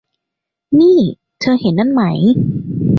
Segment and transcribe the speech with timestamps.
[0.79, 0.99] นี่
[1.41, 2.03] เธอเห็นนั่นไหม